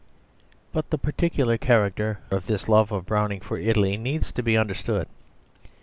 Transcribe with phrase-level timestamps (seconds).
[0.73, 5.07] But the particular character of this love of Browning for Italy needs to be understood.